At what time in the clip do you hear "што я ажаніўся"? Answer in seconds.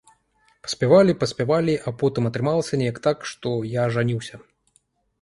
3.35-4.47